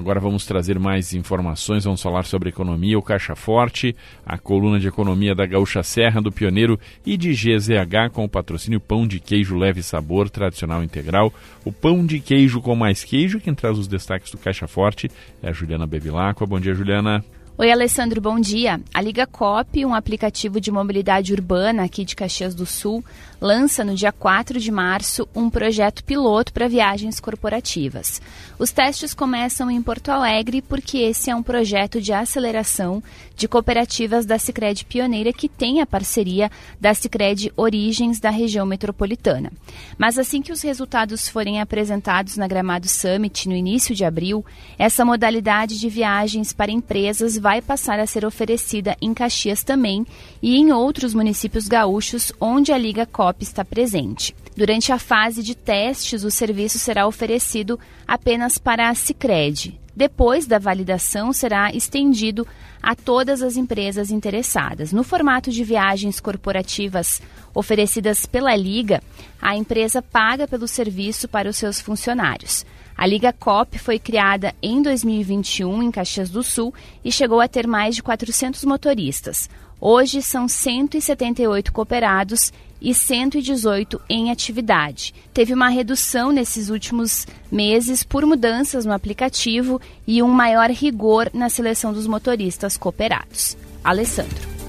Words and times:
Agora 0.00 0.18
vamos 0.18 0.46
trazer 0.46 0.78
mais 0.78 1.12
informações, 1.12 1.84
vamos 1.84 2.00
falar 2.00 2.24
sobre 2.24 2.48
economia, 2.48 2.98
o 2.98 3.02
Caixa 3.02 3.36
Forte, 3.36 3.94
a 4.24 4.38
coluna 4.38 4.80
de 4.80 4.88
economia 4.88 5.34
da 5.34 5.44
Gaúcha 5.44 5.82
Serra, 5.82 6.22
do 6.22 6.32
Pioneiro 6.32 6.80
e 7.04 7.18
de 7.18 7.34
GZH 7.34 8.08
com 8.10 8.24
o 8.24 8.28
patrocínio 8.28 8.80
Pão 8.80 9.06
de 9.06 9.20
Queijo 9.20 9.58
Leve 9.58 9.82
Sabor 9.82 10.30
Tradicional 10.30 10.82
Integral. 10.82 11.30
O 11.66 11.70
pão 11.70 12.06
de 12.06 12.18
queijo 12.18 12.62
com 12.62 12.74
mais 12.74 13.04
queijo, 13.04 13.40
quem 13.40 13.54
traz 13.54 13.78
os 13.78 13.86
destaques 13.86 14.32
do 14.32 14.38
Caixa 14.38 14.66
Forte 14.66 15.10
é 15.42 15.50
a 15.50 15.52
Juliana 15.52 15.86
Bevilacqua. 15.86 16.46
Bom 16.46 16.58
dia, 16.58 16.72
Juliana. 16.72 17.22
Oi, 17.60 17.70
Alessandro, 17.70 18.22
bom 18.22 18.40
dia. 18.40 18.80
A 18.94 19.02
Liga 19.02 19.26
Cop, 19.26 19.84
um 19.84 19.94
aplicativo 19.94 20.58
de 20.58 20.70
mobilidade 20.70 21.34
urbana 21.34 21.84
aqui 21.84 22.06
de 22.06 22.16
Caxias 22.16 22.54
do 22.54 22.64
Sul, 22.64 23.04
lança 23.38 23.84
no 23.84 23.94
dia 23.94 24.10
4 24.10 24.58
de 24.58 24.72
março 24.72 25.28
um 25.34 25.50
projeto 25.50 26.02
piloto 26.02 26.54
para 26.54 26.66
viagens 26.68 27.20
corporativas. 27.20 28.18
Os 28.58 28.70
testes 28.70 29.12
começam 29.12 29.70
em 29.70 29.82
Porto 29.82 30.08
Alegre 30.08 30.62
porque 30.62 31.00
esse 31.00 31.30
é 31.30 31.36
um 31.36 31.42
projeto 31.42 32.00
de 32.00 32.14
aceleração 32.14 33.02
de 33.36 33.46
cooperativas 33.46 34.24
da 34.24 34.38
Sicredi 34.38 34.86
Pioneira 34.86 35.30
que 35.30 35.46
tem 35.46 35.82
a 35.82 35.86
parceria 35.86 36.50
da 36.80 36.94
Sicredi 36.94 37.52
Origens 37.58 38.18
da 38.18 38.30
região 38.30 38.64
metropolitana. 38.64 39.52
Mas 39.98 40.18
assim 40.18 40.40
que 40.40 40.52
os 40.52 40.62
resultados 40.62 41.28
forem 41.28 41.60
apresentados 41.60 42.38
na 42.38 42.48
Gramado 42.48 42.88
Summit 42.88 43.46
no 43.46 43.54
início 43.54 43.94
de 43.94 44.04
abril, 44.06 44.42
essa 44.78 45.04
modalidade 45.04 45.78
de 45.78 45.90
viagens 45.90 46.54
para 46.54 46.72
empresas 46.72 47.36
vai 47.36 47.49
vai 47.50 47.60
passar 47.60 47.98
a 47.98 48.06
ser 48.06 48.24
oferecida 48.24 48.96
em 49.02 49.12
Caxias 49.12 49.64
também 49.64 50.06
e 50.40 50.56
em 50.56 50.70
outros 50.70 51.12
municípios 51.12 51.66
gaúchos 51.66 52.32
onde 52.40 52.72
a 52.72 52.78
Liga 52.78 53.04
COP 53.04 53.42
está 53.42 53.64
presente. 53.64 54.36
Durante 54.56 54.92
a 54.92 55.00
fase 55.00 55.42
de 55.42 55.56
testes, 55.56 56.22
o 56.22 56.30
serviço 56.30 56.78
será 56.78 57.08
oferecido 57.08 57.76
apenas 58.06 58.56
para 58.56 58.88
a 58.88 58.94
Sicredi. 58.94 59.80
Depois 60.00 60.46
da 60.46 60.58
validação, 60.58 61.30
será 61.30 61.74
estendido 61.74 62.48
a 62.82 62.94
todas 62.94 63.42
as 63.42 63.58
empresas 63.58 64.10
interessadas. 64.10 64.94
No 64.94 65.04
formato 65.04 65.50
de 65.50 65.62
viagens 65.62 66.18
corporativas 66.18 67.20
oferecidas 67.54 68.24
pela 68.24 68.56
Liga, 68.56 69.02
a 69.42 69.54
empresa 69.54 70.00
paga 70.00 70.48
pelo 70.48 70.66
serviço 70.66 71.28
para 71.28 71.50
os 71.50 71.58
seus 71.58 71.82
funcionários. 71.82 72.64
A 72.96 73.06
Liga 73.06 73.30
COP 73.30 73.78
foi 73.78 73.98
criada 73.98 74.54
em 74.62 74.80
2021 74.80 75.82
em 75.82 75.90
Caxias 75.90 76.30
do 76.30 76.42
Sul 76.42 76.72
e 77.04 77.12
chegou 77.12 77.38
a 77.38 77.46
ter 77.46 77.66
mais 77.66 77.94
de 77.94 78.02
400 78.02 78.64
motoristas. 78.64 79.50
Hoje 79.78 80.22
são 80.22 80.48
178 80.48 81.70
cooperados 81.74 82.54
e 82.80 82.94
118 82.94 84.00
em 84.08 84.30
atividade. 84.30 85.14
Teve 85.32 85.52
uma 85.52 85.68
redução 85.68 86.32
nesses 86.32 86.70
últimos 86.70 87.26
meses 87.50 88.02
por 88.02 88.24
mudanças 88.24 88.84
no 88.84 88.92
aplicativo 88.92 89.80
e 90.06 90.22
um 90.22 90.28
maior 90.28 90.70
rigor 90.70 91.30
na 91.34 91.48
seleção 91.48 91.92
dos 91.92 92.06
motoristas 92.06 92.76
cooperados. 92.76 93.56
Alessandro. 93.82 94.60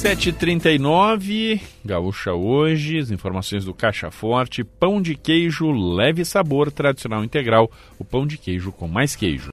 7h39, 0.00 1.60
Gaúcha 1.84 2.32
hoje, 2.32 2.98
as 2.98 3.10
informações 3.10 3.66
do 3.66 3.74
Caixa 3.74 4.10
Forte, 4.10 4.64
pão 4.64 5.02
de 5.02 5.14
queijo 5.14 5.70
leve 5.70 6.24
sabor 6.24 6.72
tradicional 6.72 7.22
integral, 7.22 7.70
o 7.98 8.04
pão 8.04 8.26
de 8.26 8.38
queijo 8.38 8.72
com 8.72 8.88
mais 8.88 9.14
queijo. 9.14 9.48